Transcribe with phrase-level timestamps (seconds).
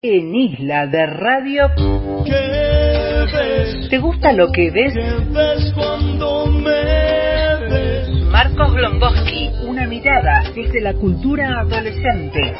[0.00, 1.72] En Isla de Radio.
[3.90, 4.94] ¿Te gusta lo que ves?
[8.30, 12.54] Marcos Glomboski, una mirada desde la cultura adolescente.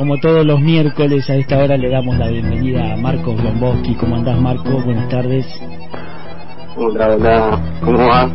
[0.00, 3.94] Como todos los miércoles a esta hora le damos la bienvenida a Marcos Lomboski.
[3.96, 4.80] ¿Cómo andás Marco?
[4.82, 5.44] Buenas tardes.
[6.74, 7.60] Hola, hola.
[7.84, 8.30] ¿Cómo va?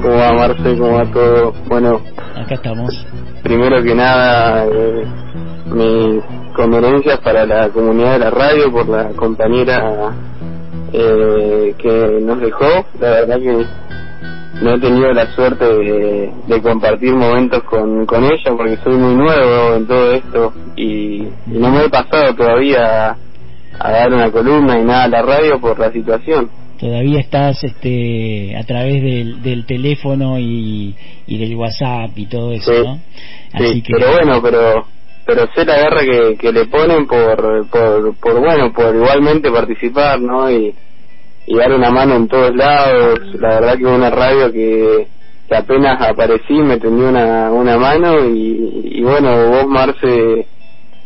[0.00, 0.78] ¿Cómo va Marce?
[0.78, 1.52] ¿Cómo va todo?
[1.68, 2.00] Bueno.
[2.36, 3.04] Acá estamos.
[3.42, 5.04] Primero que nada, eh,
[5.72, 6.22] mis
[6.54, 10.12] condolencias para la comunidad de la radio por la compañera
[10.92, 12.86] eh, que nos dejó.
[13.00, 13.66] La verdad que
[14.60, 19.74] no he tenido la suerte de, compartir momentos con, con ella porque soy muy nuevo
[19.76, 23.16] en todo esto y, no me he pasado todavía
[23.78, 26.50] a, dar una columna y nada a la radio por la situación.
[26.78, 30.94] Todavía estás este, a través del, del teléfono y,
[31.26, 33.00] y del WhatsApp y todo eso, ¿no?
[33.52, 33.92] Así que...
[33.96, 34.86] pero bueno, pero
[35.26, 40.18] pero sé la guerra que, que le ponen por, por, por, bueno, por igualmente participar,
[40.20, 40.50] ¿no?
[40.50, 40.74] Y,
[41.48, 43.20] y dar una mano en todos lados.
[43.40, 45.08] La verdad que una radio que,
[45.50, 50.46] apenas aparecí me tendió una, una mano y, y bueno, vos Marce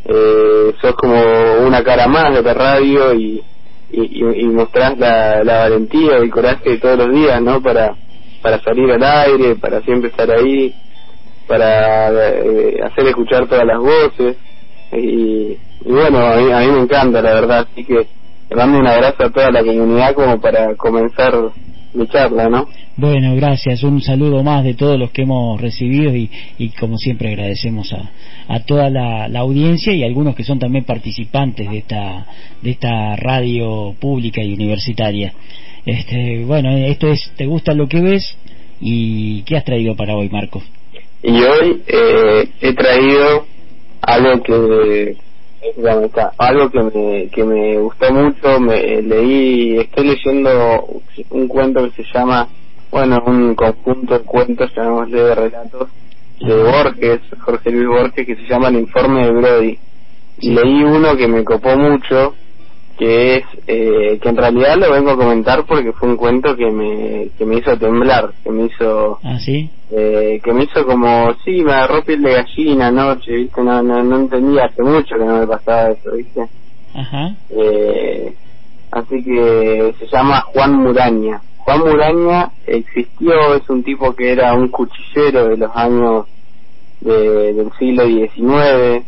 [0.05, 1.15] eh, sos como
[1.65, 3.41] una cara más de la radio y,
[3.93, 7.63] y, y mostrás la, la valentía y el coraje todos los días, ¿no?
[7.63, 7.95] Para,
[8.43, 10.75] para salir al aire, para siempre estar ahí,
[11.47, 14.37] para eh, hacer escuchar todas las voces.
[14.93, 18.09] Y, y bueno, a mí, a mí me encanta, la verdad, así que
[18.55, 21.35] mando un abrazo a toda la comunidad como para comenzar
[21.95, 22.69] mi charla, ¿no?
[22.97, 23.83] Bueno, gracias.
[23.83, 28.11] Un saludo más de todos los que hemos recibido y, y como siempre agradecemos a,
[28.49, 32.27] a toda la, la, audiencia y a algunos que son también participantes de esta,
[32.61, 35.33] de esta radio pública y universitaria.
[35.85, 38.37] Este, bueno, esto es ¿Te gusta lo que ves?
[38.81, 40.63] ¿Y qué has traído para hoy, Marco?
[41.23, 43.47] Y hoy eh, he traído
[44.01, 45.17] algo que
[46.39, 51.01] algo que me, que me gustó mucho, me leí, estoy leyendo
[51.31, 52.49] un cuento que se llama,
[52.91, 55.89] bueno, un conjunto de cuentos, llamémosle de relatos,
[56.41, 59.79] de Borges, Jorge Luis Borges, que se llama El informe de Brody.
[60.41, 62.35] Y leí uno que me copó mucho,
[62.99, 66.71] que es eh, que en realidad lo vengo a comentar porque fue un cuento que
[66.71, 69.71] me que me hizo temblar que me hizo ¿Ah, sí?
[69.91, 74.03] eh, que me hizo como sí me agarró piel de gallina anoche viste no, no
[74.03, 76.43] no entendía hace mucho que no me pasaba eso viste
[76.95, 77.35] Ajá.
[77.51, 78.35] Eh,
[78.91, 84.69] así que se llama Juan Muraña Juan Muraña existió es un tipo que era un
[84.69, 86.27] cuchillero de los años
[87.01, 89.07] de, del siglo XIX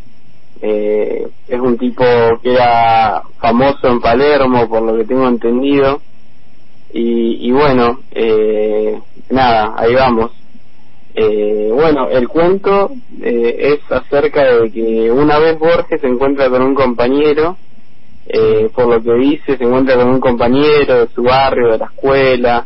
[0.67, 2.03] eh, es un tipo
[2.41, 6.01] que era famoso en Palermo, por lo que tengo entendido.
[6.91, 8.99] Y, y bueno, eh,
[9.29, 10.31] nada, ahí vamos.
[11.13, 16.63] Eh, bueno, el cuento eh, es acerca de que una vez Borges se encuentra con
[16.63, 17.57] un compañero,
[18.27, 21.85] eh, por lo que dice, se encuentra con un compañero de su barrio, de la
[21.85, 22.65] escuela,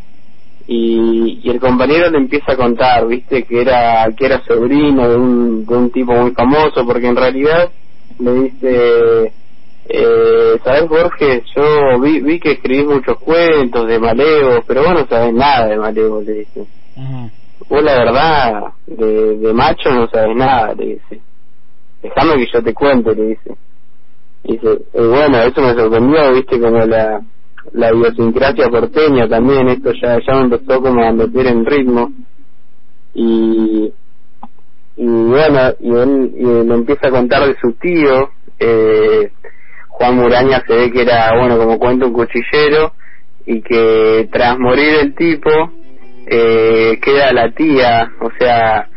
[0.67, 5.15] y, y el compañero le empieza a contar, viste, que era que era sobrino de
[5.15, 7.71] un, de un tipo muy famoso, porque en realidad
[8.19, 9.33] le dice,
[9.87, 11.43] eh, ¿sabes Borges?
[11.55, 15.77] Yo vi, vi que escribís muchos cuentos de Malevo, pero vos no sabés nada de
[15.77, 16.65] Malevo, le dice.
[17.67, 21.21] Vos la verdad, de, de macho no sabes nada, le dice.
[22.01, 23.55] Déjame que yo te cuente, le dice.
[24.43, 27.21] Y dice, bueno, eso me sorprendió, viste, como la,
[27.73, 32.11] la idiosincrasia porteña también, esto ya, ya me empezó como a meter en ritmo.
[33.13, 33.91] Y,
[34.99, 39.31] y bueno, y él, y él empieza a contar de su tío, eh,
[39.87, 42.91] Juan Muraña se ve que era, bueno, como cuenta un cuchillero,
[43.45, 45.49] y que tras morir el tipo,
[46.27, 48.89] eh, queda la tía, o sea,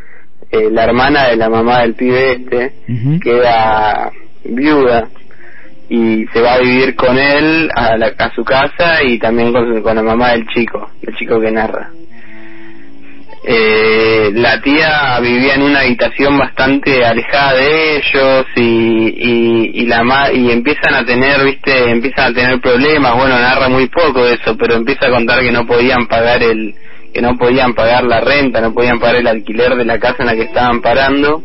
[0.50, 2.72] eh, la hermana de la mamá del pibe este,
[3.22, 4.10] queda
[4.44, 5.08] viuda,
[5.88, 9.80] y se va a vivir con él a, la, a su casa y también con,
[9.82, 11.92] con la mamá del chico, el chico que narra
[13.44, 20.04] eh, la tía vivía en una habitación bastante alejada de ellos y, y, y la
[20.04, 23.16] ma y empiezan a tener viste empiezan a tener problemas.
[23.16, 26.72] Bueno narra muy poco de eso pero empieza a contar que no podían pagar el
[27.12, 30.26] que no podían pagar la renta no podían pagar el alquiler de la casa en
[30.26, 31.42] la que estaban parando.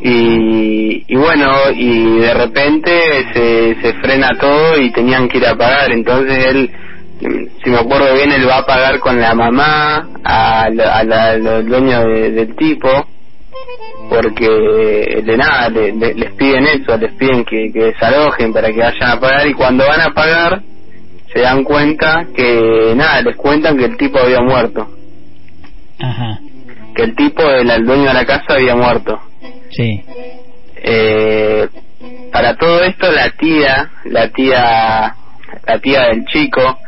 [0.00, 2.90] Y, y bueno y de repente
[3.34, 5.92] se, se frena todo y tenían que ir a pagar.
[5.92, 6.70] Entonces él
[7.20, 12.54] si me acuerdo bien, él va a pagar con la mamá al, al, dueño del
[12.54, 12.88] tipo
[14.08, 19.20] porque de nada les piden eso, les piden que, que desalojen para que vayan a
[19.20, 20.62] pagar y cuando van a pagar
[21.32, 24.88] se dan cuenta que nada, les cuentan que el tipo había muerto.
[25.98, 26.38] Ajá.
[26.94, 29.20] Que el tipo, el, el dueño de la casa había muerto.
[29.70, 30.02] Sí.
[30.76, 31.68] Eh,
[32.32, 35.14] para todo esto la tía, la tía,
[35.66, 36.78] la tía del chico,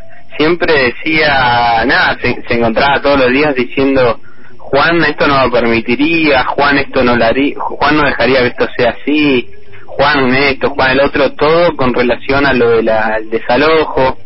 [0.40, 4.18] siempre decía, nada, se, se encontraba todos los días diciendo,
[4.56, 8.66] Juan esto no lo permitiría, Juan esto no lo haría, Juan no dejaría que esto
[8.74, 9.50] sea así,
[9.84, 12.90] Juan esto, Juan el otro, todo con relación a lo del
[13.28, 14.16] desalojo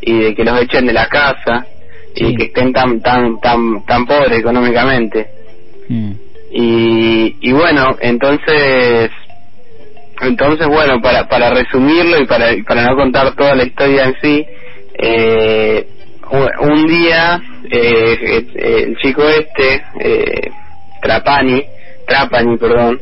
[0.00, 1.66] y de que los echen de la casa
[2.14, 5.26] y que estén tan tan tan tan pobres económicamente.
[5.88, 6.12] Mm.
[6.52, 9.10] Y, y bueno, entonces
[10.20, 14.46] entonces bueno, para para resumirlo y para para no contar toda la historia en sí,
[14.98, 15.86] eh,
[16.60, 20.50] un día eh, el chico este, eh,
[21.02, 21.62] Trapani,
[22.06, 23.00] Trapani, perdón,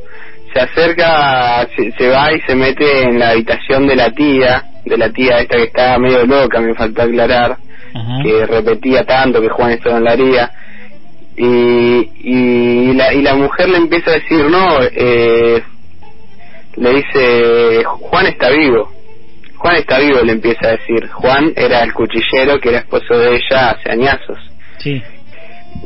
[0.53, 5.11] se acerca, se, va y se mete en la habitación de la tía, de la
[5.11, 7.57] tía esta que estaba medio loca, me faltó aclarar,
[8.23, 10.51] que repetía tanto que Juan esto no lo haría.
[11.35, 15.63] Y, y, la, y la mujer le empieza a decir, no, eh,
[16.77, 18.93] le dice, Juan está vivo.
[19.63, 21.09] Juan está vivo, le empieza a decir.
[21.09, 24.39] Juan era el cuchillero que era esposo de ella hace añazos.
[24.79, 25.01] Sí.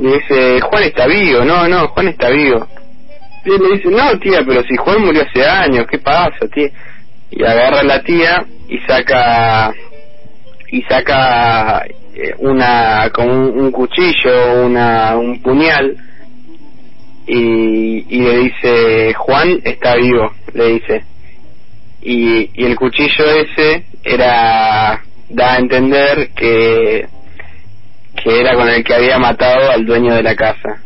[0.00, 2.67] Y dice, Juan está vivo, no, no, Juan está vivo.
[3.44, 6.70] Y él le dice, no, tía, pero si Juan murió hace años, ¿qué pasa, tía?
[7.31, 9.75] Y agarra a la tía y saca
[10.69, 11.84] y saca
[12.14, 15.96] eh, una con un, cuchillo, una un puñal
[17.26, 21.05] y, y le dice, Juan está vivo, le dice.
[22.02, 27.06] Y, y el cuchillo ese era da a entender que
[28.22, 30.81] que era con el que había matado al dueño de la casa.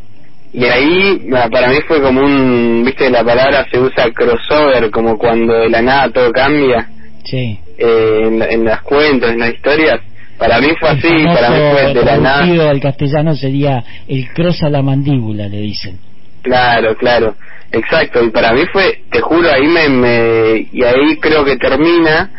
[0.53, 5.55] Y ahí para mí fue como un, viste, la palabra se usa crossover, como cuando
[5.55, 6.89] de la nada todo cambia.
[7.25, 7.59] Sí.
[7.79, 10.01] Eh, en, las cuentas, en las historias.
[10.37, 12.71] Para mí fue así, para mí fue de la nada.
[12.71, 15.99] al castellano sería el cross a la mandíbula, le dicen.
[16.43, 17.37] Claro, claro,
[17.73, 18.23] exacto.
[18.25, 22.31] Y para mí fue, te juro, ahí me, y ahí creo que termina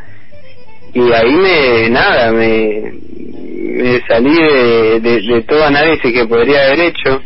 [0.93, 6.81] y ahí me, nada, me, me salí de, de, de todo análisis que podría haber
[6.81, 7.21] hecho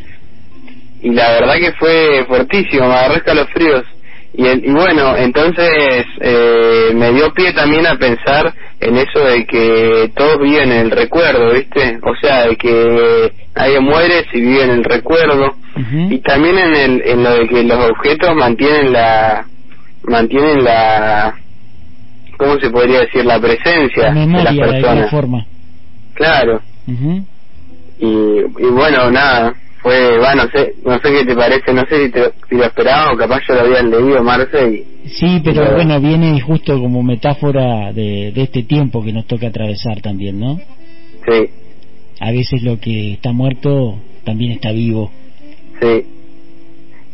[1.06, 3.84] y la verdad que fue fuertísimo, me agarré escalofríos.
[4.34, 10.12] Y, y bueno, entonces eh, me dio pie también a pensar en eso de que
[10.16, 12.00] todos viven en el recuerdo, ¿viste?
[12.02, 15.56] O sea, de que nadie muere si vive en el recuerdo.
[15.76, 19.46] Y también en, el, en lo de que los objetos mantienen la
[20.08, 21.36] mantienen la
[22.38, 23.26] ¿cómo se podría decir?
[23.26, 25.12] La presencia de las personas.
[25.12, 25.46] forma.
[26.14, 26.62] Claro.
[26.88, 29.54] y, y bueno, nada,
[29.86, 32.64] fue, bueno, no sé, no sé qué te parece, no sé si, te, si lo
[32.64, 34.84] esperaba o capaz yo lo había leído, Marce.
[35.04, 39.48] Y, sí, pero bueno, viene justo como metáfora de, de este tiempo que nos toca
[39.48, 40.60] atravesar también, ¿no?
[41.28, 41.50] Sí.
[42.20, 45.12] A veces lo que está muerto también está vivo.
[45.82, 46.06] Sí.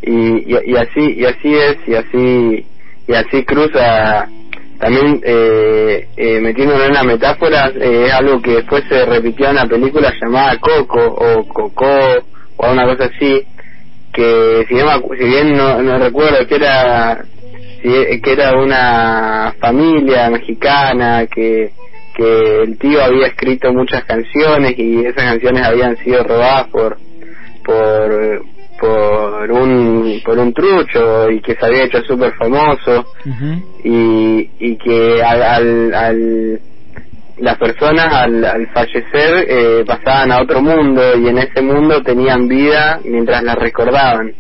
[0.04, 2.66] Y, y, así y así es y así
[3.08, 4.28] y así cruza
[4.80, 9.68] también eh, eh, en la metáfora eh, es algo que después se repitió en una
[9.68, 11.86] película llamada Coco o Coco
[12.58, 13.46] o una cosa así
[14.12, 14.76] que si,
[15.20, 17.24] si bien no, no recuerdo que era
[17.84, 21.74] que era una familia mexicana que
[22.16, 26.98] que el tío había escrito muchas canciones y esas canciones habían sido robadas por
[27.64, 28.51] por
[29.42, 33.08] por un por un trucho y que se había hecho súper famoso
[33.84, 36.62] y, y que al, al
[37.40, 42.48] las personas al, al fallecer eh, pasaban a otro mundo y en ese mundo tenían
[42.48, 44.32] vida mientras la recordaban.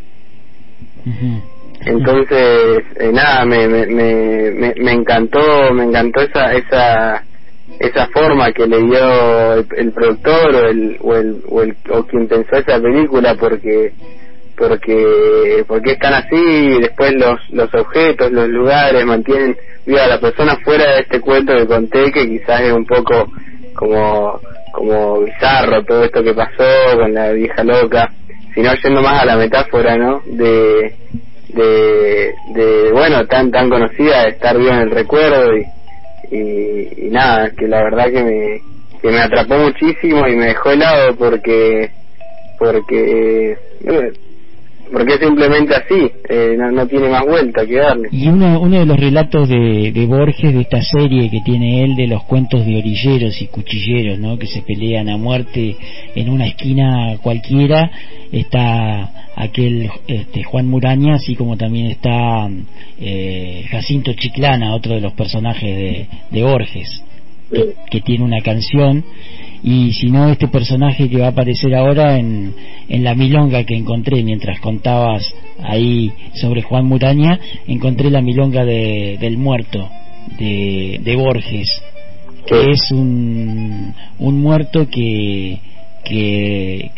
[1.83, 7.23] Entonces, eh, nada, me, me, me, me, encantó, me encantó esa, esa,
[7.79, 12.27] esa forma que le dio el, productor o el, o el, o el, o quien
[12.27, 13.93] pensó esa película porque,
[14.61, 20.93] porque, porque están así después los, los objetos, los lugares mantienen a la persona fuera
[20.93, 23.31] de este cuento que conté, que quizás es un poco
[23.73, 24.39] como,
[24.71, 26.63] como bizarro todo esto que pasó
[26.95, 28.11] con la vieja loca,
[28.53, 30.21] sino yendo más a la metáfora, ¿no?
[30.27, 30.93] De,
[31.49, 35.65] de, bueno, tan, tan conocida, de estar vivo en el recuerdo y,
[36.31, 38.61] y, nada, que la verdad que me,
[39.01, 41.89] que me atrapó muchísimo y me dejó helado porque,
[42.59, 43.57] porque,
[44.91, 48.09] porque es simplemente así, eh, no, tiene más vuelta que darle.
[48.11, 51.95] Y uno, uno de los relatos de, de, Borges, de esta serie que tiene él,
[51.95, 54.37] de los cuentos de orilleros y cuchilleros, ¿no?
[54.37, 55.77] que se pelean a muerte
[56.15, 57.89] en una esquina cualquiera,
[58.31, 62.49] está aquel este, Juan Muraña, así como también está
[62.99, 67.03] eh, Jacinto Chiclana, otro de los personajes de, de Borges,
[67.89, 69.03] que tiene una canción
[69.63, 72.53] y si no este personaje que va a aparecer ahora en,
[72.89, 75.23] en la milonga que encontré mientras contabas
[75.61, 79.87] ahí sobre Juan Muraña, encontré la milonga de, del muerto
[80.39, 81.81] de, de Borges,
[82.47, 85.59] que es un, un muerto que,
[86.03, 86.91] que,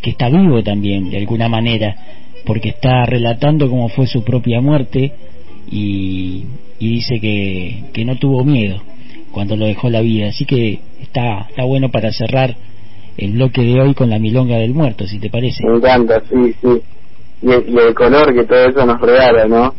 [0.00, 1.96] que está vivo también de alguna manera,
[2.44, 5.12] porque está relatando cómo fue su propia muerte
[5.70, 6.44] y,
[6.80, 8.82] y dice que, que no tuvo miedo
[9.30, 10.28] cuando lo dejó la vida.
[10.28, 12.54] Así que está, está bueno para cerrar
[13.16, 15.66] el bloque de hoy con la milonga del muerto, si te parece.
[15.66, 16.82] Me encanta, sí, sí.
[17.42, 19.74] Y el, color que todo eso nos regala, ¿no?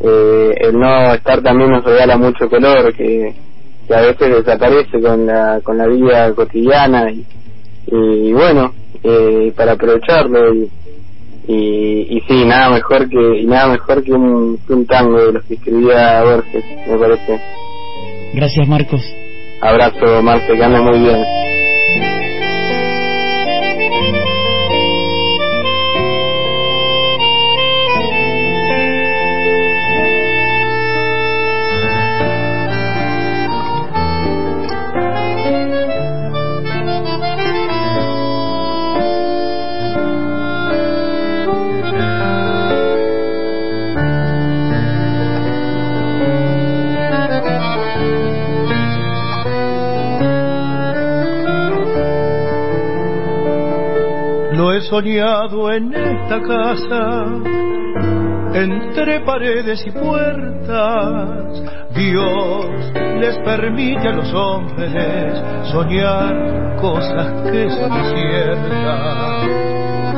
[0.00, 3.34] Eh, el no estar también nos regala mucho color que,
[3.86, 7.24] que a veces desaparece con la, con la vida cotidiana y,
[7.90, 10.70] y bueno, eh, para aprovecharlo y,
[11.48, 15.44] y, y sí, nada mejor que nada mejor que un, que un tango de los
[15.44, 17.40] que escribía Borges, me parece.
[18.34, 19.00] Gracias, Marcos.
[19.60, 21.47] Abrazo, Marce, que anda muy bien.
[54.82, 57.24] Soñado en esta casa,
[58.54, 61.62] entre paredes y puertas,
[61.94, 69.46] Dios les permite a los hombres soñar cosas que son ciertas.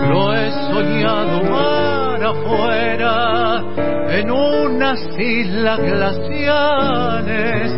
[0.09, 3.63] Lo he soñado mar afuera,
[4.11, 7.73] en unas islas glaciales,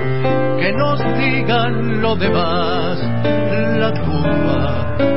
[0.58, 2.98] que nos digan lo demás,
[3.78, 5.11] la tumba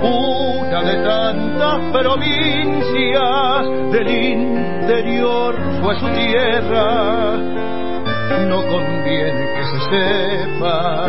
[0.00, 3.62] Una de tantas provincias
[3.92, 7.36] del interior fue su tierra.
[8.48, 11.06] No conviene que se sepa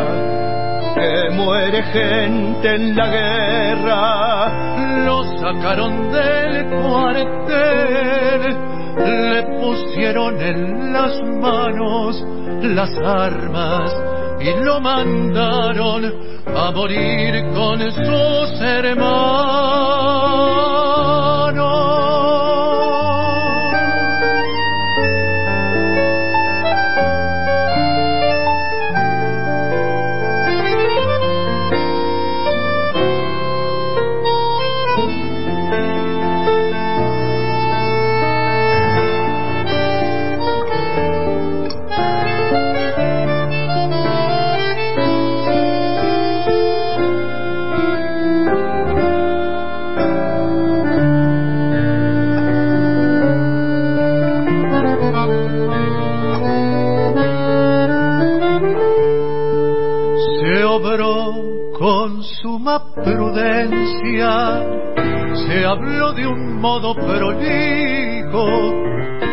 [0.95, 5.05] que muere gente en la guerra.
[5.05, 8.41] Lo sacaron del cuartel,
[9.05, 12.23] le pusieron en las manos
[12.61, 16.13] las armas y lo mandaron
[16.55, 19.79] a morir con sus hermanos.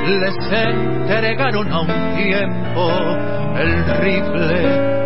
[0.07, 2.91] Les entregaron a un tiempo
[3.59, 4.61] el rifle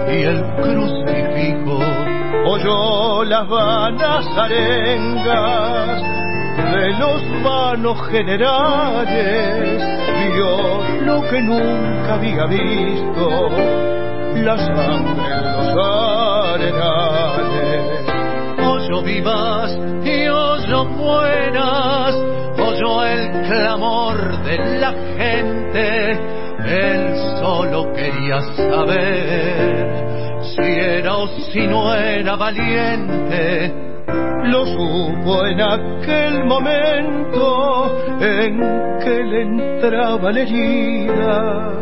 [0.08, 1.78] y el crucifijo.
[2.46, 6.02] Oyó las vanas arengas
[6.72, 9.82] de los vanos generales,
[10.34, 13.48] vio lo que nunca había visto,
[14.36, 15.68] la sangre en los
[16.54, 17.60] arenales
[18.90, 19.70] yo vivas
[20.04, 20.84] y oyó
[23.30, 26.12] el clamor de la gente,
[26.66, 30.00] él solo quería saber
[30.42, 33.72] si era o si no era valiente.
[34.44, 41.72] Lo supo en aquel momento en que le entraba la herida.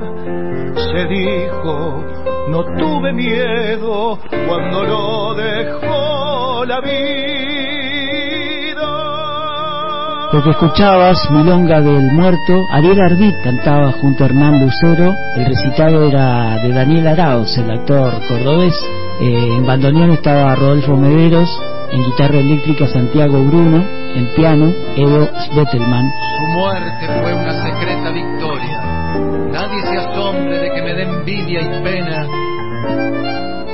[0.74, 2.04] Se dijo,
[2.48, 7.67] no tuve miedo cuando lo dejó la vida.
[10.30, 16.06] Lo que escuchabas, Milonga del Muerto, Ariel Ardit cantaba junto a Hernán Lucero, el recitado
[16.06, 18.74] era de Daniel Arauz, el actor cordobés,
[19.22, 21.48] eh, en bandoneón estaba Rodolfo Mederos
[21.90, 23.82] en guitarra eléctrica Santiago Bruno,
[24.14, 26.12] en piano Edo Svetelman.
[26.38, 28.82] Su muerte fue una secreta victoria.
[29.50, 32.26] Nadie se asombre de que me dé envidia y pena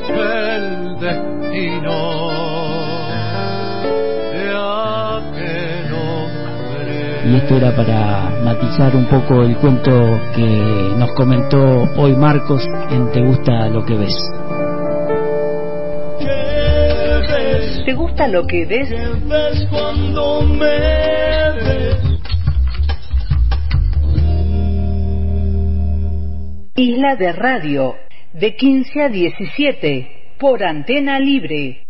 [0.08, 2.63] el destino.
[7.26, 9.90] Y esto era para matizar un poco el cuento
[10.34, 11.58] que nos comentó
[11.96, 14.14] hoy Marcos en Te gusta lo que ves.
[17.86, 18.88] ¿Te gusta lo que ves?
[19.70, 20.94] cuando me
[26.76, 27.94] Isla de Radio,
[28.32, 31.83] de 15 a 17, por antena libre